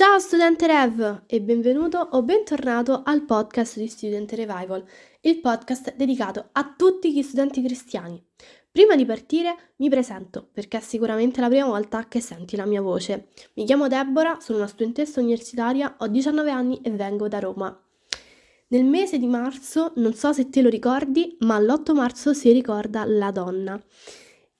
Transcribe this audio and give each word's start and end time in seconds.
Ciao 0.00 0.18
studente 0.18 0.66
Rev 0.66 1.24
e 1.26 1.42
benvenuto 1.42 1.98
o 1.98 2.22
bentornato 2.22 3.02
al 3.04 3.26
podcast 3.26 3.76
di 3.76 3.86
Student 3.86 4.32
Revival, 4.32 4.82
il 5.20 5.40
podcast 5.40 5.94
dedicato 5.94 6.48
a 6.52 6.74
tutti 6.74 7.12
gli 7.12 7.20
studenti 7.20 7.62
cristiani. 7.62 8.18
Prima 8.72 8.96
di 8.96 9.04
partire 9.04 9.74
mi 9.76 9.90
presento 9.90 10.48
perché 10.50 10.78
è 10.78 10.80
sicuramente 10.80 11.42
la 11.42 11.48
prima 11.48 11.66
volta 11.66 12.08
che 12.08 12.22
senti 12.22 12.56
la 12.56 12.64
mia 12.64 12.80
voce. 12.80 13.26
Mi 13.56 13.66
chiamo 13.66 13.88
Deborah, 13.88 14.40
sono 14.40 14.56
una 14.56 14.68
studentessa 14.68 15.20
universitaria, 15.20 15.96
ho 15.98 16.06
19 16.06 16.50
anni 16.50 16.80
e 16.82 16.90
vengo 16.92 17.28
da 17.28 17.38
Roma. 17.38 17.78
Nel 18.68 18.86
mese 18.86 19.18
di 19.18 19.26
marzo, 19.26 19.92
non 19.96 20.14
so 20.14 20.32
se 20.32 20.48
te 20.48 20.62
lo 20.62 20.70
ricordi, 20.70 21.36
ma 21.40 21.60
l'8 21.60 21.92
marzo 21.92 22.32
si 22.32 22.50
ricorda 22.52 23.04
la 23.04 23.30
donna. 23.32 23.78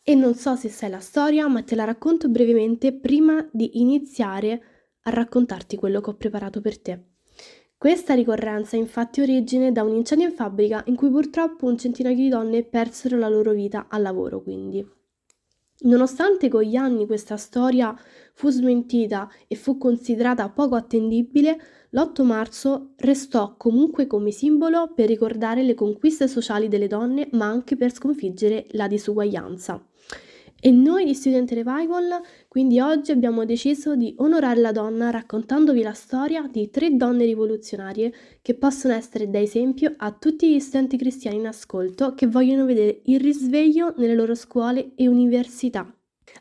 E 0.02 0.14
non 0.14 0.34
so 0.34 0.54
se 0.54 0.68
sai 0.68 0.90
la 0.90 1.00
storia, 1.00 1.48
ma 1.48 1.62
te 1.62 1.74
la 1.74 1.84
racconto 1.84 2.28
brevemente 2.28 2.92
prima 2.92 3.48
di 3.50 3.80
iniziare 3.80 4.69
raccontarti 5.10 5.76
quello 5.76 6.00
che 6.00 6.10
ho 6.10 6.14
preparato 6.14 6.60
per 6.60 6.80
te. 6.80 7.04
Questa 7.76 8.12
ricorrenza 8.14 8.76
ha 8.76 8.78
infatti 8.78 9.20
origine 9.22 9.72
da 9.72 9.82
un 9.82 9.94
incendio 9.94 10.28
in 10.28 10.34
fabbrica 10.34 10.82
in 10.86 10.96
cui 10.96 11.10
purtroppo 11.10 11.66
un 11.66 11.78
centinaio 11.78 12.14
di 12.14 12.28
donne 12.28 12.62
persero 12.62 13.16
la 13.16 13.28
loro 13.28 13.52
vita 13.52 13.86
al 13.88 14.02
lavoro, 14.02 14.42
quindi. 14.42 14.86
Nonostante 15.82 16.50
con 16.50 16.60
gli 16.60 16.76
anni 16.76 17.06
questa 17.06 17.38
storia 17.38 17.96
fu 18.34 18.50
smentita 18.50 19.30
e 19.48 19.56
fu 19.56 19.78
considerata 19.78 20.50
poco 20.50 20.74
attendibile, 20.74 21.58
l'8 21.90 22.22
marzo 22.22 22.90
restò 22.96 23.56
comunque 23.56 24.06
come 24.06 24.30
simbolo 24.30 24.92
per 24.94 25.06
ricordare 25.06 25.62
le 25.62 25.72
conquiste 25.72 26.28
sociali 26.28 26.68
delle 26.68 26.86
donne, 26.86 27.28
ma 27.32 27.46
anche 27.46 27.76
per 27.76 27.94
sconfiggere 27.94 28.66
la 28.72 28.88
disuguaglianza. 28.88 29.82
E 30.62 30.70
noi 30.70 31.06
di 31.06 31.14
Student 31.14 31.50
Revival, 31.52 32.20
quindi 32.46 32.80
oggi 32.80 33.12
abbiamo 33.12 33.46
deciso 33.46 33.96
di 33.96 34.14
onorare 34.18 34.60
la 34.60 34.72
donna 34.72 35.08
raccontandovi 35.08 35.80
la 35.80 35.94
storia 35.94 36.46
di 36.52 36.68
tre 36.68 36.94
donne 36.94 37.24
rivoluzionarie 37.24 38.12
che 38.42 38.54
possono 38.54 38.92
essere 38.92 39.30
da 39.30 39.40
esempio 39.40 39.94
a 39.96 40.12
tutti 40.12 40.52
gli 40.52 40.60
studenti 40.60 40.98
cristiani 40.98 41.38
in 41.38 41.46
ascolto 41.46 42.12
che 42.12 42.26
vogliono 42.26 42.66
vedere 42.66 43.00
il 43.04 43.20
risveglio 43.20 43.94
nelle 43.96 44.14
loro 44.14 44.34
scuole 44.34 44.92
e 44.96 45.08
università. 45.08 45.90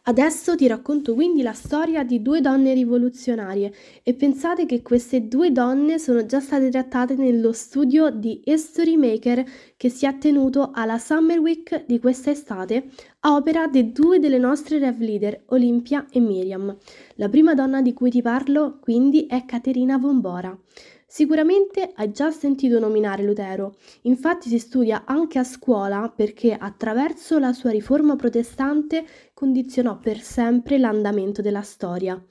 Adesso 0.04 0.56
ti 0.56 0.68
racconto 0.68 1.14
quindi 1.14 1.42
la 1.42 1.54
storia 1.54 2.04
di 2.04 2.22
due 2.22 2.42
donne 2.42 2.74
rivoluzionarie 2.74 3.72
e 4.04 4.14
pensate 4.14 4.66
che 4.66 4.82
queste 4.82 5.28
due 5.28 5.52
donne 5.52 6.00
sono 6.00 6.26
già 6.26 6.40
state 6.40 6.70
trattate 6.70 7.16
nello 7.16 7.52
studio 7.52 8.10
di 8.10 8.42
History 8.46 8.96
Maker 8.96 9.44
che 9.78 9.90
si 9.90 10.06
è 10.06 10.18
tenuto 10.18 10.72
alla 10.74 10.98
Summer 10.98 11.40
Week 11.40 11.86
di 11.86 12.00
questa 12.00 12.32
estate 12.32 12.90
opera 13.22 13.68
di 13.68 13.92
due 13.92 14.20
delle 14.20 14.38
nostre 14.38 14.80
rev 14.80 15.00
leader, 15.00 15.44
Olimpia 15.48 16.08
e 16.10 16.22
Miriam. 16.22 16.76
La 17.16 17.28
prima 17.28 17.54
donna 17.54 17.82
di 17.82 17.94
cui 17.94 18.10
ti 18.10 18.22
parlo 18.22 18.80
quindi 18.80 19.26
è 19.26 19.44
Caterina 19.46 19.98
Vombora. 19.98 20.58
Sicuramente 21.06 21.92
hai 21.96 22.12
già 22.12 22.32
sentito 22.32 22.80
nominare 22.80 23.24
Lutero, 23.24 23.76
infatti 24.04 24.48
si 24.48 24.60
studia 24.60 25.04
anche 25.06 25.40
a 25.40 25.44
scuola 25.44 26.14
perché 26.16 26.54
attraverso 26.54 27.40
la 27.40 27.52
sua 27.52 27.72
riforma 27.72 28.16
protestante 28.16 29.04
condizionò 29.34 29.98
per 29.98 30.20
sempre 30.20 30.78
l'andamento 30.78 31.42
della 31.42 31.64
storia. 31.64 32.24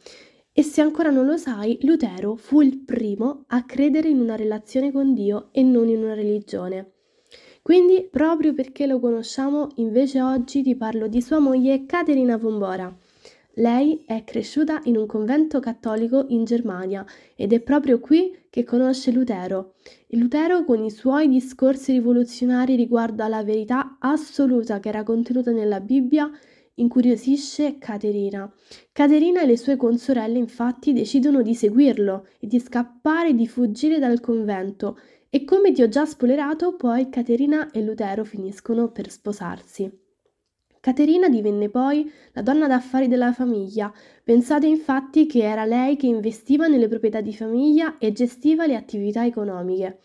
E 0.53 0.63
se 0.63 0.81
ancora 0.81 1.11
non 1.11 1.27
lo 1.27 1.37
sai, 1.37 1.79
Lutero 1.83 2.37
fu 2.37 2.63
il 2.63 2.79
primo 2.79 3.45
a 3.49 3.65
credere 3.65 4.09
in 4.09 4.21
una 4.21 4.37
relazione 4.37 4.91
con 4.91 5.13
Dio 5.13 5.49
e 5.53 5.63
non 5.63 5.89
in 5.89 6.03
una 6.03 6.15
religione. 6.15 6.98
Quindi, 7.69 8.09
proprio 8.11 8.55
perché 8.55 8.87
lo 8.87 8.99
conosciamo, 8.99 9.73
invece 9.75 10.23
oggi 10.23 10.63
ti 10.63 10.75
parlo 10.75 11.07
di 11.07 11.21
sua 11.21 11.39
moglie 11.39 11.85
Caterina 11.85 12.39
Vombora. 12.39 12.91
Lei 13.57 14.05
è 14.07 14.25
cresciuta 14.25 14.81
in 14.85 14.97
un 14.97 15.05
convento 15.05 15.61
cattolico 15.61 16.25
in 16.29 16.45
Germania 16.45 17.05
ed 17.37 17.53
è 17.53 17.61
proprio 17.61 18.01
qui 18.01 18.35
che 18.49 18.65
conosce 18.65 19.11
Lutero. 19.11 19.75
E 20.07 20.17
Lutero, 20.17 20.65
con 20.65 20.83
i 20.83 20.91
suoi 20.91 21.29
discorsi 21.29 21.93
rivoluzionari 21.93 22.75
riguardo 22.75 23.23
alla 23.23 23.45
verità 23.45 23.99
assoluta 24.01 24.81
che 24.81 24.89
era 24.89 25.03
contenuta 25.03 25.51
nella 25.51 25.81
Bibbia, 25.81 26.31
incuriosisce 26.77 27.77
Caterina. 27.77 28.51
Caterina 28.93 29.43
e 29.43 29.47
le 29.47 29.59
sue 29.59 29.77
consorelle 29.77 30.39
infatti 30.39 30.95
decidono 30.95 31.43
di 31.43 31.55
seguirlo 31.55 32.29
e 32.41 32.47
di 32.47 32.61
scappare 32.61 33.29
e 33.29 33.35
di 33.35 33.47
fuggire 33.47 33.99
dal 33.99 34.21
convento 34.21 34.99
e 35.31 35.45
come 35.45 35.73
ti 35.73 35.83
ho 35.83 35.89
già 35.89 36.07
spoilerato 36.07 36.75
poi 36.77 37.11
Caterina 37.11 37.71
e 37.71 37.83
Lutero 37.83 38.25
finiscono 38.25 38.91
per 38.91 39.11
sposarsi. 39.11 39.91
Caterina 40.81 41.29
divenne 41.29 41.69
poi 41.69 42.11
la 42.33 42.43
donna 42.43 42.67
d'affari 42.67 43.09
della 43.09 43.33
famiglia. 43.33 43.93
Pensate 44.23 44.67
infatti 44.67 45.27
che 45.27 45.43
era 45.43 45.65
lei 45.65 45.97
che 45.97 46.07
investiva 46.07 46.67
nelle 46.67 46.89
proprietà 46.89 47.21
di 47.21 47.35
famiglia 47.35 47.99
e 47.99 48.13
gestiva 48.13 48.65
le 48.65 48.77
attività 48.77 49.27
economiche. 49.27 49.99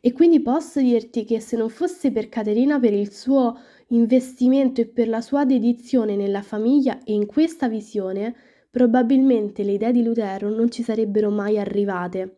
E 0.00 0.12
quindi 0.12 0.40
posso 0.40 0.80
dirti 0.80 1.24
che 1.24 1.40
se 1.40 1.56
non 1.56 1.70
fosse 1.70 2.12
per 2.12 2.28
Caterina, 2.28 2.78
per 2.78 2.92
il 2.92 3.12
suo 3.12 3.58
investimento 3.88 4.80
e 4.80 4.86
per 4.86 5.08
la 5.08 5.20
sua 5.20 5.44
dedizione 5.44 6.14
nella 6.14 6.42
famiglia 6.42 7.02
e 7.02 7.14
in 7.14 7.26
questa 7.26 7.68
visione, 7.68 8.34
probabilmente 8.70 9.64
le 9.64 9.72
idee 9.72 9.92
di 9.92 10.04
Lutero 10.04 10.50
non 10.50 10.70
ci 10.70 10.82
sarebbero 10.82 11.30
mai 11.30 11.58
arrivate. 11.58 12.36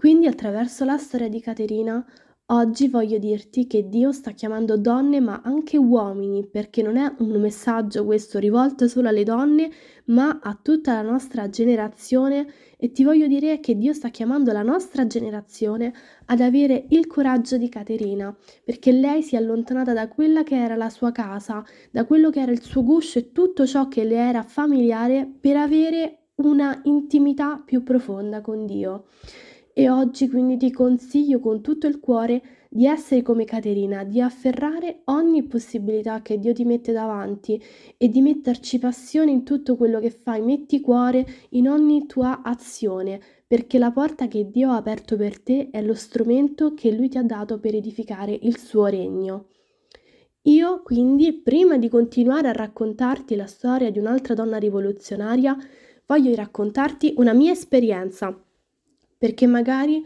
Quindi 0.00 0.28
attraverso 0.28 0.84
la 0.84 0.96
storia 0.96 1.28
di 1.28 1.40
Caterina 1.40 2.06
Oggi 2.50 2.86
voglio 2.86 3.18
dirti 3.18 3.66
che 3.66 3.88
Dio 3.88 4.12
sta 4.12 4.30
chiamando 4.30 4.78
donne 4.78 5.18
ma 5.18 5.42
anche 5.44 5.76
uomini, 5.76 6.46
perché 6.46 6.82
non 6.82 6.96
è 6.96 7.12
un 7.18 7.38
messaggio 7.40 8.04
questo 8.04 8.38
rivolto 8.38 8.86
solo 8.86 9.08
alle 9.08 9.24
donne, 9.24 9.68
ma 10.04 10.38
a 10.40 10.56
tutta 10.62 10.92
la 10.94 11.02
nostra 11.02 11.50
generazione 11.50 12.46
e 12.78 12.92
ti 12.92 13.02
voglio 13.02 13.26
dire 13.26 13.58
che 13.58 13.76
Dio 13.76 13.92
sta 13.92 14.08
chiamando 14.10 14.52
la 14.52 14.62
nostra 14.62 15.04
generazione 15.08 15.92
ad 16.26 16.40
avere 16.40 16.86
il 16.90 17.08
coraggio 17.08 17.56
di 17.56 17.68
Caterina, 17.68 18.32
perché 18.64 18.92
lei 18.92 19.22
si 19.22 19.34
è 19.34 19.38
allontanata 19.38 19.92
da 19.92 20.06
quella 20.06 20.44
che 20.44 20.54
era 20.54 20.76
la 20.76 20.90
sua 20.90 21.10
casa, 21.10 21.64
da 21.90 22.06
quello 22.06 22.30
che 22.30 22.40
era 22.40 22.52
il 22.52 22.62
suo 22.62 22.84
guscio 22.84 23.18
e 23.18 23.32
tutto 23.32 23.66
ciò 23.66 23.88
che 23.88 24.04
le 24.04 24.16
era 24.16 24.44
familiare 24.44 25.28
per 25.40 25.56
avere 25.56 26.28
una 26.36 26.80
intimità 26.84 27.60
più 27.62 27.82
profonda 27.82 28.40
con 28.40 28.64
Dio. 28.64 29.06
E 29.78 29.88
oggi 29.88 30.28
quindi 30.28 30.56
ti 30.56 30.72
consiglio 30.72 31.38
con 31.38 31.60
tutto 31.60 31.86
il 31.86 32.00
cuore 32.00 32.42
di 32.68 32.84
essere 32.84 33.22
come 33.22 33.44
Caterina, 33.44 34.02
di 34.02 34.20
afferrare 34.20 35.02
ogni 35.04 35.44
possibilità 35.44 36.20
che 36.20 36.40
Dio 36.40 36.52
ti 36.52 36.64
mette 36.64 36.90
davanti 36.90 37.62
e 37.96 38.08
di 38.08 38.20
metterci 38.20 38.80
passione 38.80 39.30
in 39.30 39.44
tutto 39.44 39.76
quello 39.76 40.00
che 40.00 40.10
fai, 40.10 40.42
metti 40.42 40.80
cuore 40.80 41.24
in 41.50 41.68
ogni 41.68 42.06
tua 42.06 42.42
azione, 42.42 43.20
perché 43.46 43.78
la 43.78 43.92
porta 43.92 44.26
che 44.26 44.50
Dio 44.50 44.70
ha 44.70 44.74
aperto 44.74 45.14
per 45.14 45.40
te 45.40 45.68
è 45.70 45.80
lo 45.80 45.94
strumento 45.94 46.74
che 46.74 46.90
Lui 46.90 47.08
ti 47.08 47.18
ha 47.18 47.22
dato 47.22 47.60
per 47.60 47.76
edificare 47.76 48.36
il 48.36 48.58
suo 48.58 48.86
regno. 48.86 49.50
Io 50.48 50.82
quindi, 50.82 51.34
prima 51.34 51.78
di 51.78 51.88
continuare 51.88 52.48
a 52.48 52.52
raccontarti 52.52 53.36
la 53.36 53.46
storia 53.46 53.92
di 53.92 54.00
un'altra 54.00 54.34
donna 54.34 54.56
rivoluzionaria, 54.56 55.56
voglio 56.04 56.34
raccontarti 56.34 57.14
una 57.18 57.32
mia 57.32 57.52
esperienza 57.52 58.42
perché 59.18 59.46
magari 59.46 60.04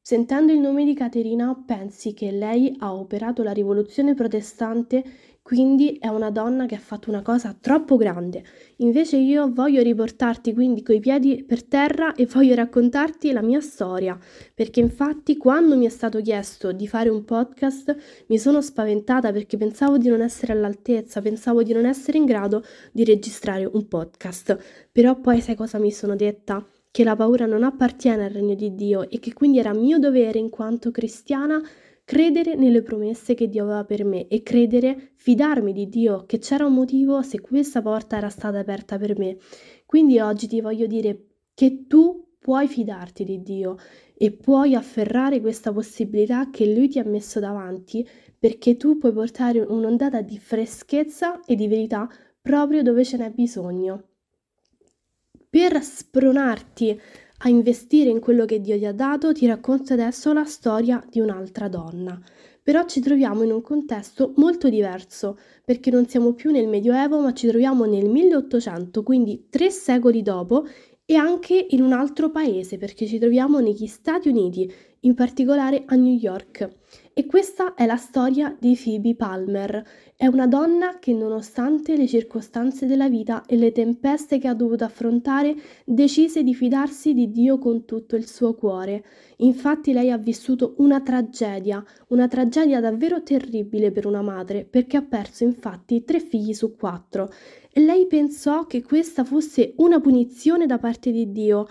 sentendo 0.00 0.52
il 0.52 0.58
nome 0.58 0.84
di 0.84 0.94
Caterina 0.94 1.54
pensi 1.66 2.14
che 2.14 2.30
lei 2.30 2.74
ha 2.78 2.94
operato 2.94 3.42
la 3.42 3.52
rivoluzione 3.52 4.14
protestante, 4.14 5.04
quindi 5.42 5.96
è 5.98 6.06
una 6.06 6.30
donna 6.30 6.66
che 6.66 6.76
ha 6.76 6.80
fatto 6.80 7.10
una 7.10 7.22
cosa 7.22 7.56
troppo 7.60 7.96
grande. 7.96 8.44
Invece 8.78 9.16
io 9.16 9.52
voglio 9.52 9.82
riportarti 9.82 10.54
quindi 10.54 10.82
coi 10.82 11.00
piedi 11.00 11.44
per 11.44 11.64
terra 11.64 12.14
e 12.14 12.26
voglio 12.26 12.54
raccontarti 12.54 13.32
la 13.32 13.42
mia 13.42 13.60
storia, 13.60 14.18
perché 14.54 14.80
infatti 14.80 15.36
quando 15.36 15.76
mi 15.76 15.86
è 15.86 15.88
stato 15.88 16.20
chiesto 16.20 16.72
di 16.72 16.86
fare 16.86 17.08
un 17.08 17.24
podcast 17.24 18.24
mi 18.28 18.38
sono 18.38 18.60
spaventata 18.60 19.32
perché 19.32 19.56
pensavo 19.56 19.98
di 19.98 20.08
non 20.08 20.20
essere 20.20 20.52
all'altezza, 20.52 21.20
pensavo 21.20 21.62
di 21.62 21.72
non 21.72 21.86
essere 21.86 22.18
in 22.18 22.24
grado 22.24 22.62
di 22.92 23.04
registrare 23.04 23.64
un 23.64 23.88
podcast. 23.88 24.88
Però 24.92 25.18
poi 25.20 25.40
sai 25.40 25.56
cosa 25.56 25.78
mi 25.78 25.90
sono 25.90 26.14
detta? 26.16 26.64
Che 26.92 27.04
la 27.04 27.16
paura 27.16 27.46
non 27.46 27.64
appartiene 27.64 28.26
al 28.26 28.30
regno 28.30 28.54
di 28.54 28.74
Dio 28.74 29.08
e 29.08 29.18
che 29.18 29.32
quindi 29.32 29.58
era 29.58 29.72
mio 29.72 29.98
dovere 29.98 30.38
in 30.38 30.50
quanto 30.50 30.90
cristiana 30.90 31.58
credere 32.04 32.54
nelle 32.54 32.82
promesse 32.82 33.32
che 33.32 33.48
Dio 33.48 33.64
aveva 33.64 33.84
per 33.84 34.04
me 34.04 34.28
e 34.28 34.42
credere, 34.42 35.12
fidarmi 35.14 35.72
di 35.72 35.88
Dio 35.88 36.26
che 36.26 36.38
c'era 36.38 36.66
un 36.66 36.74
motivo 36.74 37.22
se 37.22 37.40
questa 37.40 37.80
porta 37.80 38.18
era 38.18 38.28
stata 38.28 38.58
aperta 38.58 38.98
per 38.98 39.18
me. 39.18 39.38
Quindi 39.86 40.20
oggi 40.20 40.46
ti 40.46 40.60
voglio 40.60 40.86
dire 40.86 41.28
che 41.54 41.86
tu 41.86 42.36
puoi 42.38 42.68
fidarti 42.68 43.24
di 43.24 43.40
Dio 43.40 43.76
e 44.14 44.30
puoi 44.32 44.74
afferrare 44.74 45.40
questa 45.40 45.72
possibilità 45.72 46.50
che 46.50 46.66
Lui 46.74 46.88
ti 46.88 46.98
ha 46.98 47.04
messo 47.04 47.40
davanti 47.40 48.06
perché 48.38 48.76
tu 48.76 48.98
puoi 48.98 49.12
portare 49.12 49.60
un'ondata 49.60 50.20
di 50.20 50.38
freschezza 50.38 51.40
e 51.46 51.54
di 51.54 51.68
verità 51.68 52.06
proprio 52.42 52.82
dove 52.82 53.02
ce 53.02 53.16
n'è 53.16 53.30
bisogno 53.30 54.08
per 55.52 55.82
spronarti 55.82 56.98
a 57.40 57.48
investire 57.50 58.08
in 58.08 58.20
quello 58.20 58.46
che 58.46 58.58
Dio 58.58 58.78
ti 58.78 58.86
ha 58.86 58.94
dato, 58.94 59.34
ti 59.34 59.44
racconto 59.44 59.92
adesso 59.92 60.32
la 60.32 60.46
storia 60.46 61.04
di 61.10 61.20
un'altra 61.20 61.68
donna. 61.68 62.18
Però 62.62 62.86
ci 62.86 63.00
troviamo 63.00 63.42
in 63.42 63.52
un 63.52 63.60
contesto 63.60 64.32
molto 64.36 64.70
diverso, 64.70 65.36
perché 65.62 65.90
non 65.90 66.08
siamo 66.08 66.32
più 66.32 66.52
nel 66.52 66.68
Medioevo, 66.68 67.20
ma 67.20 67.34
ci 67.34 67.48
troviamo 67.48 67.84
nel 67.84 68.08
1800, 68.08 69.02
quindi 69.02 69.48
tre 69.50 69.68
secoli 69.68 70.22
dopo, 70.22 70.66
e 71.04 71.16
anche 71.16 71.66
in 71.68 71.82
un 71.82 71.92
altro 71.92 72.30
paese 72.30 72.78
perché 72.78 73.06
ci 73.06 73.18
troviamo 73.18 73.58
negli 73.58 73.86
Stati 73.86 74.30
Uniti, 74.30 74.72
in 75.00 75.12
particolare 75.12 75.82
a 75.84 75.96
New 75.96 76.14
York. 76.14 76.66
E 77.14 77.26
questa 77.26 77.74
è 77.74 77.84
la 77.84 77.98
storia 77.98 78.56
di 78.58 78.74
Phoebe 78.74 79.14
Palmer. 79.14 79.84
È 80.16 80.26
una 80.26 80.46
donna 80.46 80.98
che 80.98 81.12
nonostante 81.12 81.94
le 81.94 82.06
circostanze 82.06 82.86
della 82.86 83.10
vita 83.10 83.44
e 83.44 83.56
le 83.56 83.70
tempeste 83.70 84.38
che 84.38 84.48
ha 84.48 84.54
dovuto 84.54 84.84
affrontare, 84.84 85.54
decise 85.84 86.42
di 86.42 86.54
fidarsi 86.54 87.12
di 87.12 87.30
Dio 87.30 87.58
con 87.58 87.84
tutto 87.84 88.16
il 88.16 88.26
suo 88.26 88.54
cuore. 88.54 89.04
Infatti 89.38 89.92
lei 89.92 90.10
ha 90.10 90.16
vissuto 90.16 90.72
una 90.78 91.02
tragedia, 91.02 91.84
una 92.08 92.28
tragedia 92.28 92.80
davvero 92.80 93.22
terribile 93.22 93.92
per 93.92 94.06
una 94.06 94.22
madre, 94.22 94.64
perché 94.64 94.96
ha 94.96 95.02
perso 95.02 95.44
infatti 95.44 96.04
tre 96.04 96.18
figli 96.18 96.54
su 96.54 96.74
quattro. 96.74 97.28
E 97.70 97.82
lei 97.82 98.06
pensò 98.06 98.64
che 98.64 98.82
questa 98.82 99.22
fosse 99.22 99.74
una 99.76 100.00
punizione 100.00 100.64
da 100.64 100.78
parte 100.78 101.12
di 101.12 101.30
Dio. 101.30 101.66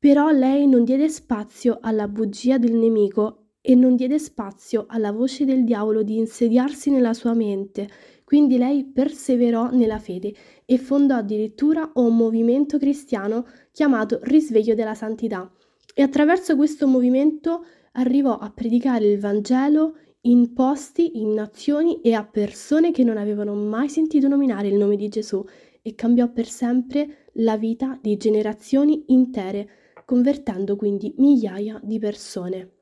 Però 0.00 0.30
lei 0.30 0.66
non 0.66 0.82
diede 0.82 1.08
spazio 1.08 1.78
alla 1.80 2.08
bugia 2.08 2.58
del 2.58 2.74
nemico 2.74 3.39
e 3.62 3.74
non 3.74 3.94
diede 3.94 4.18
spazio 4.18 4.86
alla 4.88 5.12
voce 5.12 5.44
del 5.44 5.64
diavolo 5.64 6.02
di 6.02 6.16
insediarsi 6.16 6.90
nella 6.90 7.12
sua 7.12 7.34
mente. 7.34 7.88
Quindi 8.24 8.58
lei 8.58 8.84
perseverò 8.84 9.70
nella 9.70 9.98
fede 9.98 10.32
e 10.64 10.78
fondò 10.78 11.16
addirittura 11.16 11.90
un 11.94 12.16
movimento 12.16 12.78
cristiano 12.78 13.46
chiamato 13.72 14.20
Risveglio 14.22 14.74
della 14.74 14.94
Santità. 14.94 15.50
E 15.94 16.02
attraverso 16.02 16.56
questo 16.56 16.86
movimento 16.86 17.64
arrivò 17.92 18.38
a 18.38 18.50
predicare 18.50 19.06
il 19.06 19.18
Vangelo 19.18 19.96
in 20.22 20.52
posti, 20.52 21.20
in 21.20 21.32
nazioni 21.32 22.00
e 22.02 22.12
a 22.12 22.24
persone 22.24 22.92
che 22.92 23.04
non 23.04 23.16
avevano 23.16 23.54
mai 23.54 23.88
sentito 23.88 24.28
nominare 24.28 24.68
il 24.68 24.76
nome 24.76 24.96
di 24.96 25.08
Gesù 25.08 25.44
e 25.82 25.94
cambiò 25.94 26.30
per 26.30 26.46
sempre 26.46 27.28
la 27.34 27.56
vita 27.56 27.98
di 28.00 28.16
generazioni 28.16 29.04
intere, 29.08 29.68
convertendo 30.04 30.76
quindi 30.76 31.14
migliaia 31.16 31.80
di 31.82 31.98
persone. 31.98 32.79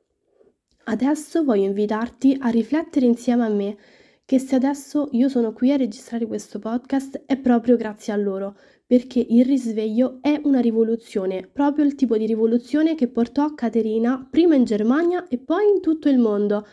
Adesso 0.85 1.43
voglio 1.43 1.65
invitarti 1.65 2.37
a 2.39 2.49
riflettere 2.49 3.05
insieme 3.05 3.45
a 3.45 3.49
me 3.49 3.77
che 4.25 4.37
se 4.37 4.55
adesso 4.55 5.09
io 5.13 5.27
sono 5.27 5.53
qui 5.53 5.71
a 5.71 5.75
registrare 5.75 6.27
questo 6.27 6.59
podcast 6.59 7.23
è 7.25 7.35
proprio 7.37 7.75
grazie 7.77 8.13
a 8.13 8.15
loro, 8.15 8.55
perché 8.85 9.25
il 9.27 9.43
risveglio 9.43 10.19
è 10.21 10.39
una 10.43 10.59
rivoluzione, 10.59 11.47
proprio 11.51 11.83
il 11.83 11.95
tipo 11.95 12.15
di 12.15 12.27
rivoluzione 12.27 12.93
che 12.93 13.07
portò 13.07 13.55
Caterina 13.55 14.27
prima 14.29 14.53
in 14.53 14.65
Germania 14.65 15.27
e 15.27 15.39
poi 15.39 15.69
in 15.73 15.81
tutto 15.81 16.09
il 16.09 16.19
mondo. 16.19 16.65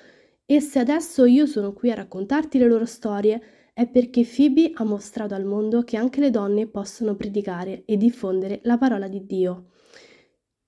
E 0.44 0.60
se 0.60 0.78
adesso 0.78 1.24
io 1.24 1.46
sono 1.46 1.72
qui 1.72 1.90
a 1.90 1.94
raccontarti 1.94 2.58
le 2.58 2.68
loro 2.68 2.84
storie, 2.84 3.40
è 3.72 3.86
perché 3.86 4.24
Phoebe 4.24 4.72
ha 4.74 4.84
mostrato 4.84 5.34
al 5.34 5.44
mondo 5.44 5.82
che 5.82 5.96
anche 5.96 6.20
le 6.20 6.30
donne 6.30 6.66
possono 6.66 7.16
predicare 7.16 7.84
e 7.86 7.96
diffondere 7.96 8.60
la 8.64 8.76
parola 8.76 9.08
di 9.08 9.24
Dio. 9.24 9.70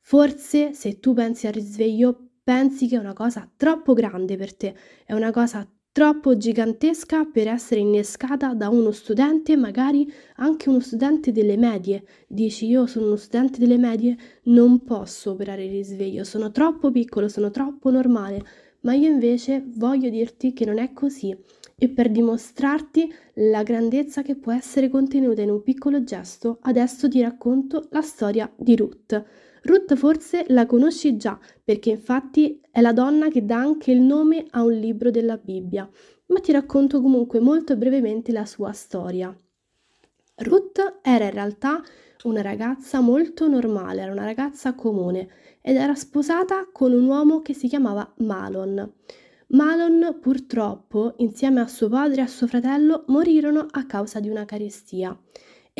Forse 0.00 0.72
se 0.72 1.00
tu 1.00 1.12
pensi 1.12 1.46
al 1.46 1.52
risveglio 1.52 2.27
pensi 2.48 2.88
che 2.88 2.96
è 2.96 2.98
una 2.98 3.12
cosa 3.12 3.46
troppo 3.58 3.92
grande 3.92 4.38
per 4.38 4.54
te, 4.54 4.74
è 5.04 5.12
una 5.12 5.30
cosa 5.30 5.70
troppo 5.92 6.34
gigantesca 6.34 7.26
per 7.26 7.46
essere 7.46 7.82
innescata 7.82 8.54
da 8.54 8.70
uno 8.70 8.90
studente, 8.90 9.54
magari 9.54 10.10
anche 10.36 10.70
uno 10.70 10.80
studente 10.80 11.30
delle 11.30 11.58
medie. 11.58 12.04
Dici 12.26 12.64
io 12.64 12.86
sono 12.86 13.04
uno 13.08 13.16
studente 13.16 13.58
delle 13.58 13.76
medie, 13.76 14.16
non 14.44 14.82
posso 14.82 15.32
operare 15.32 15.64
il 15.66 15.72
risveglio, 15.72 16.24
sono 16.24 16.50
troppo 16.50 16.90
piccolo, 16.90 17.28
sono 17.28 17.50
troppo 17.50 17.90
normale, 17.90 18.42
ma 18.80 18.94
io 18.94 19.10
invece 19.10 19.62
voglio 19.66 20.08
dirti 20.08 20.54
che 20.54 20.64
non 20.64 20.78
è 20.78 20.94
così 20.94 21.36
e 21.76 21.90
per 21.90 22.08
dimostrarti 22.08 23.12
la 23.34 23.62
grandezza 23.62 24.22
che 24.22 24.36
può 24.36 24.52
essere 24.52 24.88
contenuta 24.88 25.42
in 25.42 25.50
un 25.50 25.62
piccolo 25.62 26.02
gesto, 26.02 26.56
adesso 26.62 27.10
ti 27.10 27.20
racconto 27.20 27.88
la 27.90 28.00
storia 28.00 28.50
di 28.56 28.74
Ruth. 28.74 29.47
Ruth 29.62 29.94
forse 29.94 30.44
la 30.48 30.66
conosci 30.66 31.16
già, 31.16 31.38
perché 31.62 31.90
infatti 31.90 32.60
è 32.70 32.80
la 32.80 32.92
donna 32.92 33.28
che 33.28 33.44
dà 33.44 33.56
anche 33.56 33.90
il 33.90 34.00
nome 34.00 34.46
a 34.50 34.62
un 34.62 34.72
libro 34.72 35.10
della 35.10 35.36
Bibbia, 35.36 35.88
ma 36.26 36.40
ti 36.40 36.52
racconto 36.52 37.00
comunque 37.00 37.40
molto 37.40 37.76
brevemente 37.76 38.32
la 38.32 38.44
sua 38.44 38.72
storia. 38.72 39.36
Ruth 40.36 41.00
era 41.02 41.24
in 41.24 41.32
realtà 41.32 41.82
una 42.24 42.42
ragazza 42.42 43.00
molto 43.00 43.48
normale, 43.48 44.02
era 44.02 44.12
una 44.12 44.24
ragazza 44.24 44.74
comune 44.74 45.28
ed 45.60 45.76
era 45.76 45.94
sposata 45.94 46.68
con 46.72 46.92
un 46.92 47.04
uomo 47.04 47.40
che 47.42 47.54
si 47.54 47.68
chiamava 47.68 48.12
Malon. 48.18 48.92
Malon 49.48 50.18
purtroppo, 50.20 51.14
insieme 51.18 51.60
a 51.60 51.68
suo 51.68 51.88
padre 51.88 52.20
e 52.20 52.24
a 52.24 52.26
suo 52.26 52.46
fratello, 52.46 53.04
morirono 53.08 53.66
a 53.70 53.86
causa 53.86 54.20
di 54.20 54.28
una 54.28 54.44
carestia. 54.44 55.18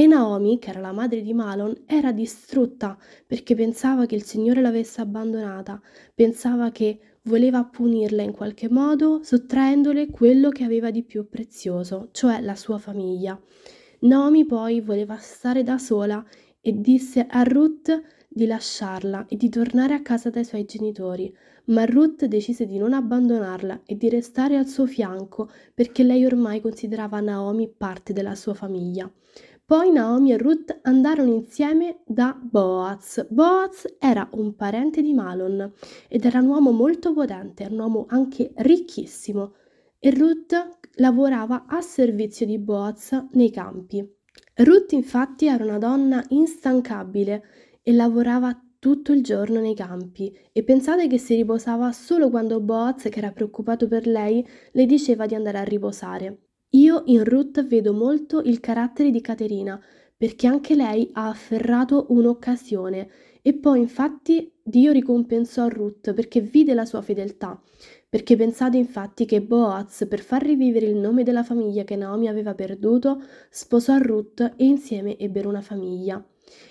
E 0.01 0.07
Naomi, 0.07 0.61
che 0.61 0.71
era 0.71 0.79
la 0.79 0.93
madre 0.93 1.23
di 1.23 1.35
Malon, 1.35 1.75
era 1.85 2.13
distrutta 2.13 2.97
perché 3.27 3.57
pensava 3.57 4.07
che 4.07 4.15
il 4.15 4.23
Signore 4.23 4.61
l'avesse 4.61 5.01
abbandonata, 5.01 5.83
pensava 6.15 6.71
che 6.71 7.01
voleva 7.23 7.65
punirla 7.65 8.23
in 8.23 8.31
qualche 8.31 8.71
modo, 8.71 9.25
sottraendole 9.25 10.09
quello 10.09 10.51
che 10.51 10.63
aveva 10.63 10.93
di 10.93 11.03
più 11.03 11.29
prezioso, 11.29 12.11
cioè 12.13 12.41
la 12.41 12.55
sua 12.55 12.79
famiglia. 12.79 13.37
Naomi 14.03 14.47
poi 14.47 14.81
voleva 14.81 15.17
stare 15.17 15.65
da 15.65 15.79
sola 15.79 16.25
e 16.61 16.81
disse 16.81 17.27
a 17.29 17.43
Ruth 17.43 18.01
di 18.29 18.47
lasciarla 18.47 19.27
e 19.27 19.35
di 19.35 19.49
tornare 19.49 19.95
a 19.95 20.03
casa 20.03 20.31
dai 20.31 20.45
suoi 20.45 20.65
genitori, 20.65 21.35
ma 21.67 21.85
Ruth 21.87 22.25
decise 22.27 22.67
di 22.67 22.79
non 22.79 22.93
abbandonarla 22.93 23.83
e 23.85 23.97
di 23.97 24.09
restare 24.09 24.59
al 24.59 24.69
suo 24.69 24.87
fianco 24.87 25.51
perché 25.75 26.05
lei 26.05 26.25
ormai 26.25 26.61
considerava 26.61 27.19
Naomi 27.19 27.69
parte 27.69 28.13
della 28.13 28.37
sua 28.37 28.55
famiglia. 28.55 29.11
Poi 29.69 29.93
Naomi 29.93 30.33
e 30.33 30.39
Ruth 30.39 30.79
andarono 30.81 31.35
insieme 31.35 31.99
da 32.07 32.35
Boaz. 32.41 33.27
Boaz 33.29 33.97
era 33.99 34.27
un 34.33 34.57
parente 34.57 35.03
di 35.03 35.13
Malon 35.13 35.71
ed 36.09 36.25
era 36.25 36.39
un 36.39 36.47
uomo 36.47 36.71
molto 36.71 37.13
potente, 37.13 37.69
un 37.71 37.79
uomo 37.79 38.07
anche 38.09 38.51
ricchissimo 38.57 39.53
e 39.99 40.11
Ruth 40.11 40.79
lavorava 40.95 41.67
a 41.67 41.83
servizio 41.83 42.47
di 42.47 42.59
Boaz 42.59 43.27
nei 43.33 43.51
campi. 43.51 44.03
Ruth 44.55 44.93
infatti 44.93 45.45
era 45.45 45.65
una 45.65 45.77
donna 45.77 46.25
instancabile 46.29 47.43
e 47.83 47.93
lavorava 47.93 48.59
tutto 48.79 49.13
il 49.13 49.23
giorno 49.23 49.61
nei 49.61 49.75
campi 49.75 50.35
e 50.51 50.65
pensate 50.65 51.09
che 51.09 51.19
si 51.19 51.35
riposava 51.35 51.93
solo 51.93 52.31
quando 52.31 52.59
Boaz, 52.61 53.03
che 53.03 53.19
era 53.19 53.33
preoccupato 53.33 53.87
per 53.87 54.07
lei, 54.07 54.43
le 54.73 54.87
diceva 54.87 55.27
di 55.27 55.35
andare 55.35 55.59
a 55.59 55.65
riposare. 55.65 56.48
Io 56.73 57.03
in 57.07 57.25
Ruth 57.25 57.67
vedo 57.67 57.95
molto 57.95 58.41
il 58.41 58.61
carattere 58.61 59.11
di 59.11 59.23
Caterina, 59.23 59.81
perché 60.17 60.47
anche 60.47 60.75
lei 60.75 61.09
ha 61.13 61.29
afferrato 61.29 62.07
un'occasione 62.11 63.09
e 63.41 63.55
poi 63.55 63.81
infatti 63.81 64.53
Dio 64.63 64.93
ricompensò 64.93 65.69
Ruth 65.69 66.13
perché 66.13 66.41
vide 66.41 66.75
la 66.75 66.85
sua 66.85 67.01
fedeltà. 67.01 67.59
Perché 68.07 68.37
pensate 68.37 68.77
infatti 68.77 69.25
che 69.25 69.41
Boaz, 69.41 70.07
per 70.09 70.21
far 70.21 70.43
rivivere 70.43 70.87
il 70.87 70.97
nome 70.97 71.23
della 71.23 71.43
famiglia 71.43 71.85
che 71.85 71.97
Naomi 71.97 72.29
aveva 72.29 72.55
perduto, 72.55 73.23
sposò 73.49 73.97
Ruth 73.97 74.41
e 74.57 74.65
insieme 74.65 75.17
ebbero 75.19 75.49
una 75.49 75.63
famiglia. 75.63 76.23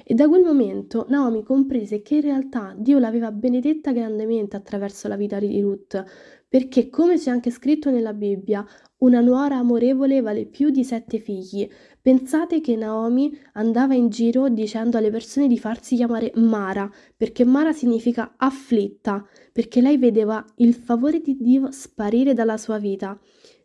E 0.03 0.13
da 0.13 0.27
quel 0.27 0.43
momento 0.43 1.05
Naomi 1.09 1.43
comprese 1.43 2.01
che 2.01 2.15
in 2.15 2.21
realtà 2.21 2.75
Dio 2.77 2.99
l'aveva 2.99 3.31
benedetta 3.31 3.91
grandemente 3.91 4.55
attraverso 4.55 5.07
la 5.07 5.15
vita 5.15 5.39
di 5.39 5.59
Ruth, 5.61 6.03
perché 6.47 6.89
come 6.89 7.17
c'è 7.17 7.29
anche 7.29 7.49
scritto 7.49 7.89
nella 7.91 8.13
Bibbia, 8.13 8.65
una 8.99 9.19
nuora 9.19 9.57
amorevole 9.57 10.21
vale 10.21 10.45
più 10.45 10.69
di 10.69 10.83
sette 10.83 11.19
figli. 11.19 11.67
Pensate 12.01 12.61
che 12.61 12.75
Naomi 12.75 13.37
andava 13.53 13.93
in 13.93 14.09
giro 14.09 14.49
dicendo 14.49 14.97
alle 14.97 15.11
persone 15.11 15.47
di 15.47 15.59
farsi 15.59 15.95
chiamare 15.95 16.31
Mara, 16.35 16.89
perché 17.15 17.43
Mara 17.43 17.73
significa 17.73 18.35
afflitta, 18.37 19.25
perché 19.51 19.81
lei 19.81 19.97
vedeva 19.97 20.43
il 20.57 20.73
favore 20.73 21.19
di 21.19 21.37
Dio 21.39 21.71
sparire 21.71 22.33
dalla 22.33 22.57
sua 22.57 22.77
vita. 22.79 23.19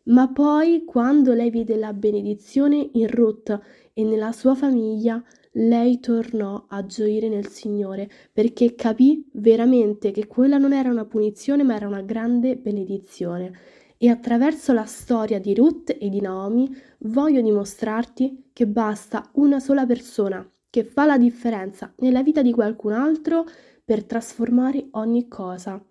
Ma 0.05 0.29
poi, 0.31 0.83
quando 0.83 1.33
lei 1.33 1.49
vide 1.49 1.77
la 1.77 1.93
benedizione 1.93 2.89
in 2.93 3.07
Ruth 3.07 3.57
e 3.93 4.03
nella 4.03 4.33
sua 4.33 4.53
famiglia, 4.53 5.23
lei 5.53 5.99
tornò 5.99 6.65
a 6.67 6.85
gioire 6.85 7.29
nel 7.29 7.47
Signore 7.47 8.09
perché 8.31 8.75
capì 8.75 9.27
veramente 9.33 10.11
che 10.11 10.27
quella 10.27 10.57
non 10.57 10.73
era 10.73 10.89
una 10.89 11.05
punizione 11.05 11.63
ma 11.63 11.75
era 11.75 11.87
una 11.87 12.01
grande 12.01 12.55
benedizione. 12.57 13.51
E 13.97 14.09
attraverso 14.09 14.73
la 14.73 14.85
storia 14.85 15.39
di 15.39 15.53
Ruth 15.53 15.95
e 15.97 16.09
di 16.09 16.19
Naomi 16.19 16.69
voglio 16.99 17.41
dimostrarti 17.41 18.49
che 18.51 18.67
basta 18.67 19.29
una 19.33 19.59
sola 19.59 19.85
persona 19.85 20.45
che 20.69 20.83
fa 20.83 21.05
la 21.05 21.17
differenza 21.17 21.93
nella 21.97 22.23
vita 22.23 22.41
di 22.41 22.51
qualcun 22.51 22.93
altro 22.93 23.45
per 23.85 24.03
trasformare 24.03 24.87
ogni 24.91 25.27
cosa. 25.27 25.81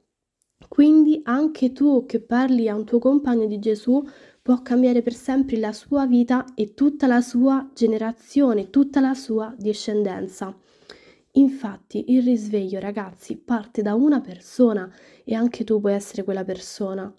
Quindi 0.68 1.20
anche 1.24 1.72
tu 1.72 2.04
che 2.06 2.20
parli 2.20 2.68
a 2.68 2.74
un 2.74 2.84
tuo 2.84 2.98
compagno 2.98 3.46
di 3.46 3.58
Gesù 3.58 4.02
può 4.42 4.60
cambiare 4.60 5.02
per 5.02 5.14
sempre 5.14 5.56
la 5.56 5.72
sua 5.72 6.04
vita 6.04 6.44
e 6.54 6.74
tutta 6.74 7.06
la 7.06 7.20
sua 7.20 7.70
generazione, 7.72 8.70
tutta 8.70 9.00
la 9.00 9.14
sua 9.14 9.54
discendenza. 9.56 10.54
Infatti 11.34 12.12
il 12.12 12.22
risveglio, 12.24 12.80
ragazzi, 12.80 13.36
parte 13.36 13.82
da 13.82 13.94
una 13.94 14.20
persona 14.20 14.92
e 15.24 15.34
anche 15.34 15.62
tu 15.62 15.80
puoi 15.80 15.94
essere 15.94 16.24
quella 16.24 16.44
persona. 16.44 17.14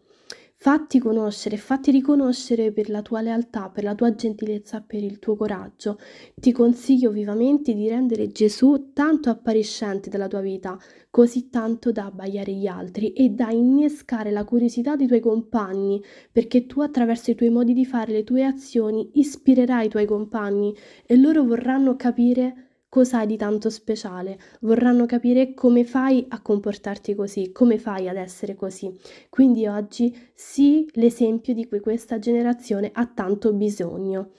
Fatti 0.63 0.97
conoscere, 0.97 1.57
fatti 1.57 1.91
riconoscere 1.91 2.71
per 2.71 2.89
la 2.89 3.01
tua 3.01 3.19
lealtà, 3.19 3.69
per 3.69 3.83
la 3.83 3.95
tua 3.95 4.15
gentilezza, 4.15 4.79
per 4.79 5.03
il 5.03 5.19
tuo 5.19 5.35
coraggio. 5.35 5.99
Ti 6.35 6.53
consiglio 6.53 7.11
vivamente 7.11 7.73
di 7.73 7.89
rendere 7.89 8.29
Gesù 8.29 8.91
tanto 8.93 9.29
appariscente 9.29 10.09
della 10.09 10.29
tua 10.29 10.39
vita, 10.39 10.79
così 11.09 11.49
tanto 11.49 11.91
da 11.91 12.05
abbagliare 12.05 12.53
gli 12.53 12.65
altri 12.65 13.11
e 13.11 13.27
da 13.27 13.51
innescare 13.51 14.31
la 14.31 14.45
curiosità 14.45 14.95
dei 14.95 15.07
tuoi 15.07 15.19
compagni, 15.19 16.01
perché 16.31 16.65
tu 16.65 16.79
attraverso 16.79 17.31
i 17.31 17.35
tuoi 17.35 17.49
modi 17.49 17.73
di 17.73 17.83
fare, 17.83 18.13
le 18.13 18.23
tue 18.23 18.45
azioni, 18.45 19.09
ispirerai 19.15 19.87
i 19.87 19.89
tuoi 19.89 20.05
compagni 20.05 20.73
e 21.05 21.17
loro 21.17 21.43
vorranno 21.43 21.97
capire 21.97 22.69
cosa 22.93 23.17
hai 23.17 23.25
di 23.25 23.37
tanto 23.37 23.71
speciale, 23.71 24.37
vorranno 24.61 25.07
capire 25.07 25.55
come 25.55 25.83
fai 25.83 26.23
a 26.29 26.39
comportarti 26.43 27.15
così, 27.15 27.51
come 27.51 27.79
fai 27.79 28.07
ad 28.07 28.17
essere 28.17 28.53
così. 28.53 28.95
Quindi 29.29 29.65
oggi 29.65 30.15
sii 30.35 30.87
l'esempio 30.93 31.55
di 31.55 31.67
cui 31.67 31.79
questa 31.79 32.19
generazione 32.19 32.91
ha 32.93 33.07
tanto 33.07 33.51
bisogno. 33.51 34.33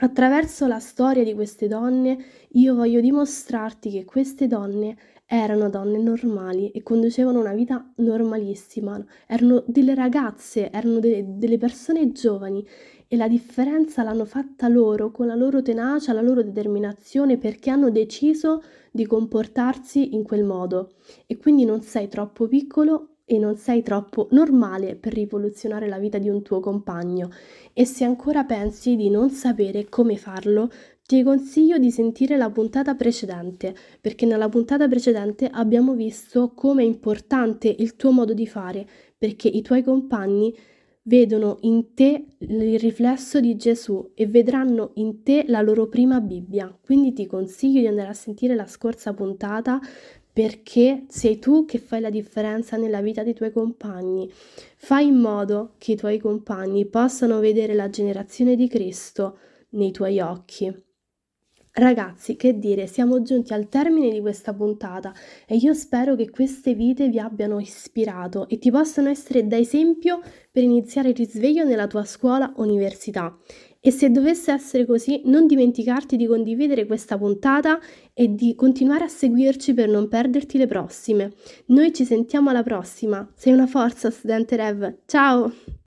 Attraverso 0.00 0.66
la 0.66 0.80
storia 0.80 1.22
di 1.22 1.34
queste 1.34 1.68
donne 1.68 2.18
io 2.54 2.74
voglio 2.74 3.00
dimostrarti 3.00 3.90
che 3.90 4.04
queste 4.04 4.48
donne 4.48 4.96
erano 5.24 5.70
donne 5.70 5.98
normali 5.98 6.72
e 6.72 6.82
conducevano 6.82 7.38
una 7.38 7.54
vita 7.54 7.92
normalissima, 7.98 9.00
erano 9.28 9.62
delle 9.68 9.94
ragazze, 9.94 10.68
erano 10.72 10.98
de- 10.98 11.24
delle 11.36 11.58
persone 11.58 12.10
giovani 12.10 12.66
e 13.12 13.16
la 13.16 13.26
differenza 13.26 14.04
l'hanno 14.04 14.24
fatta 14.24 14.68
loro 14.68 15.10
con 15.10 15.26
la 15.26 15.34
loro 15.34 15.62
tenacia, 15.62 16.12
la 16.12 16.20
loro 16.20 16.44
determinazione 16.44 17.38
perché 17.38 17.68
hanno 17.68 17.90
deciso 17.90 18.62
di 18.92 19.04
comportarsi 19.04 20.14
in 20.14 20.22
quel 20.22 20.44
modo. 20.44 20.92
E 21.26 21.36
quindi 21.36 21.64
non 21.64 21.82
sei 21.82 22.06
troppo 22.06 22.46
piccolo 22.46 23.16
e 23.24 23.36
non 23.36 23.56
sei 23.56 23.82
troppo 23.82 24.28
normale 24.30 24.94
per 24.94 25.12
rivoluzionare 25.12 25.88
la 25.88 25.98
vita 25.98 26.18
di 26.18 26.28
un 26.28 26.42
tuo 26.42 26.60
compagno. 26.60 27.30
E 27.72 27.84
se 27.84 28.04
ancora 28.04 28.44
pensi 28.44 28.94
di 28.94 29.10
non 29.10 29.30
sapere 29.30 29.88
come 29.88 30.16
farlo, 30.16 30.70
ti 31.04 31.24
consiglio 31.24 31.78
di 31.78 31.90
sentire 31.90 32.36
la 32.36 32.48
puntata 32.48 32.94
precedente, 32.94 33.74
perché 34.00 34.24
nella 34.24 34.48
puntata 34.48 34.86
precedente 34.86 35.48
abbiamo 35.50 35.94
visto 35.94 36.52
come 36.54 36.82
è 36.82 36.86
importante 36.86 37.74
il 37.76 37.96
tuo 37.96 38.12
modo 38.12 38.34
di 38.34 38.46
fare, 38.46 38.86
perché 39.18 39.48
i 39.48 39.62
tuoi 39.62 39.82
compagni 39.82 40.54
vedono 41.02 41.58
in 41.62 41.94
te 41.94 42.24
il 42.38 42.78
riflesso 42.78 43.40
di 43.40 43.56
Gesù 43.56 44.12
e 44.14 44.26
vedranno 44.26 44.92
in 44.94 45.22
te 45.22 45.44
la 45.46 45.62
loro 45.62 45.88
prima 45.88 46.20
Bibbia. 46.20 46.76
Quindi 46.80 47.12
ti 47.12 47.26
consiglio 47.26 47.80
di 47.80 47.86
andare 47.86 48.08
a 48.08 48.14
sentire 48.14 48.54
la 48.54 48.66
scorsa 48.66 49.12
puntata 49.14 49.80
perché 50.32 51.04
sei 51.08 51.38
tu 51.38 51.64
che 51.64 51.78
fai 51.78 52.00
la 52.00 52.10
differenza 52.10 52.76
nella 52.76 53.00
vita 53.00 53.22
dei 53.22 53.34
tuoi 53.34 53.52
compagni. 53.52 54.30
Fai 54.76 55.06
in 55.06 55.16
modo 55.16 55.74
che 55.78 55.92
i 55.92 55.96
tuoi 55.96 56.18
compagni 56.18 56.86
possano 56.86 57.40
vedere 57.40 57.74
la 57.74 57.90
generazione 57.90 58.54
di 58.54 58.68
Cristo 58.68 59.38
nei 59.70 59.90
tuoi 59.90 60.20
occhi. 60.20 60.89
Ragazzi, 61.72 62.34
che 62.34 62.58
dire, 62.58 62.88
siamo 62.88 63.22
giunti 63.22 63.52
al 63.52 63.68
termine 63.68 64.10
di 64.10 64.20
questa 64.20 64.52
puntata 64.52 65.14
e 65.46 65.54
io 65.54 65.72
spero 65.72 66.16
che 66.16 66.28
queste 66.28 66.74
vite 66.74 67.08
vi 67.08 67.20
abbiano 67.20 67.60
ispirato 67.60 68.48
e 68.48 68.58
ti 68.58 68.72
possano 68.72 69.08
essere 69.08 69.46
da 69.46 69.56
esempio 69.56 70.20
per 70.50 70.64
iniziare 70.64 71.10
il 71.10 71.16
risveglio 71.16 71.62
nella 71.64 71.86
tua 71.86 72.04
scuola 72.04 72.52
università. 72.56 73.36
E 73.78 73.92
se 73.92 74.10
dovesse 74.10 74.50
essere 74.50 74.84
così, 74.84 75.22
non 75.26 75.46
dimenticarti 75.46 76.16
di 76.16 76.26
condividere 76.26 76.86
questa 76.86 77.16
puntata 77.16 77.78
e 78.12 78.34
di 78.34 78.54
continuare 78.56 79.04
a 79.04 79.08
seguirci 79.08 79.72
per 79.72 79.88
non 79.88 80.08
perderti 80.08 80.58
le 80.58 80.66
prossime. 80.66 81.32
Noi 81.66 81.94
ci 81.94 82.04
sentiamo 82.04 82.50
alla 82.50 82.64
prossima. 82.64 83.26
Sei 83.36 83.52
una 83.52 83.68
forza, 83.68 84.10
studente 84.10 84.56
Rev. 84.56 84.96
Ciao! 85.06 85.78